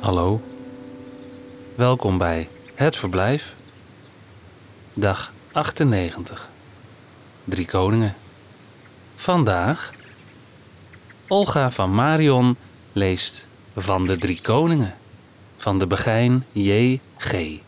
[0.00, 0.40] Hallo,
[1.74, 3.54] welkom bij Het Verblijf,
[4.94, 6.50] dag 98.
[7.44, 8.14] Drie Koningen.
[9.14, 9.92] Vandaag,
[11.28, 12.56] Olga van Marion
[12.92, 14.94] leest Van de Drie Koningen
[15.56, 17.58] van de Begijn J.G.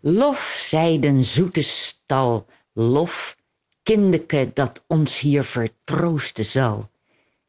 [0.00, 3.36] Lof, zij den zoete stal, lof,
[3.90, 6.90] kindeke dat ons hier vertroosten zal.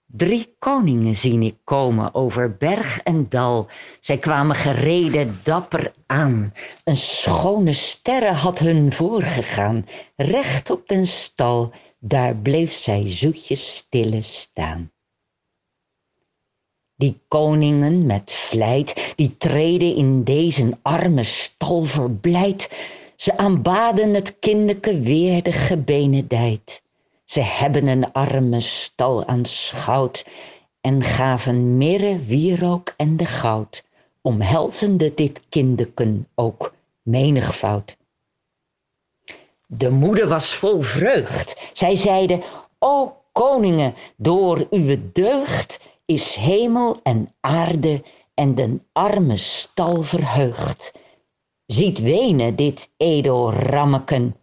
[0.06, 3.68] Drie koningen zien ik komen over berg en dal.
[4.00, 6.54] Zij kwamen gereden dapper aan.
[6.84, 9.86] Een schone sterre had hun voorgegaan.
[10.16, 14.92] Recht op den stal, daar bleef zij zoetjes stille staan.
[16.96, 22.70] Die koningen met vlijt, die treden in deze arme stal verblijd.
[23.22, 26.84] Ze aanbaden het kindeke weer de gebenedijt.
[27.26, 30.26] Ze hebben een arme stal aanschouwd
[30.82, 33.84] en gaven mirre, wierook en de goud,
[34.22, 37.98] omhelzende dit kindeken ook menigvoud.
[39.68, 41.58] De moeder was vol vreugd.
[41.74, 42.44] Zij zeide,
[42.80, 50.92] o koningen, door uw deugd is hemel en aarde en den arme stal verheugd.
[51.72, 54.36] Ziet wenen dit edel rammeken,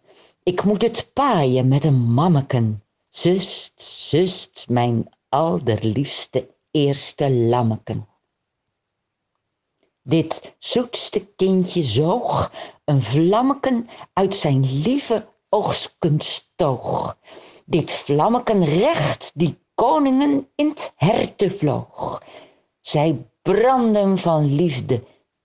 [0.43, 2.83] ik moet het paaien met een mammeken.
[3.09, 8.07] Zust, zust, mijn allerliefste eerste lammeken.
[10.01, 12.51] Dit zoetste kindje zoog
[12.85, 17.17] een vlammeken uit zijn lieve oogstkunstoog.
[17.65, 22.23] Dit vlammeken recht die koningen in t herte vloog.
[22.81, 25.03] Zij brandden van liefde,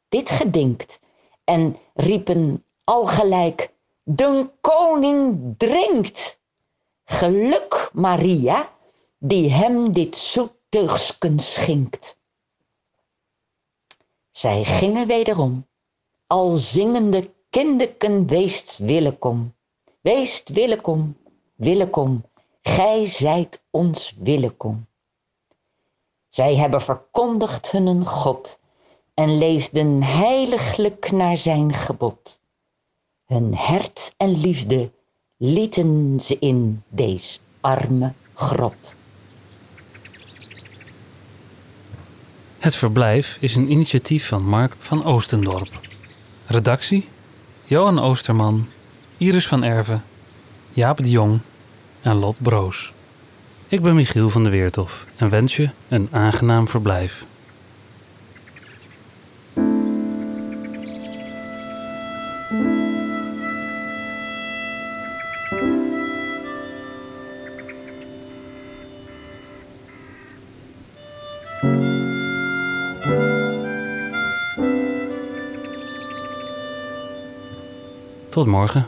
[0.08, 1.02] dit gedinkt,
[1.45, 6.41] en riepen algelijk, den koning drinkt.
[7.05, 8.73] Geluk, Maria,
[9.19, 12.19] die hem dit zoeteugsken schinkt.
[14.31, 15.66] Zij gingen wederom,
[16.27, 19.54] al zingende kindeken weest willekom,
[20.00, 21.16] weest willekom,
[21.54, 22.25] willekom,
[22.62, 24.87] gij zijt ons willekom.
[26.28, 28.59] Zij hebben verkondigd hun God
[29.14, 32.41] en leefden heiliglijk naar zijn gebod.
[33.26, 34.91] Hun hert en liefde
[35.36, 38.94] lieten ze in deze arme grot.
[42.58, 45.80] Het Verblijf is een initiatief van Mark van Oostendorp.
[46.47, 47.08] Redactie:
[47.64, 48.69] Johan Oosterman,
[49.16, 50.04] Iris van Erven,
[50.72, 51.41] Jaap de Jong
[52.00, 52.92] en Lot Broos.
[53.69, 57.24] Ik ben Michiel van der Weertof en wens je een aangenaam verblijf.
[78.34, 78.87] Tot morgen.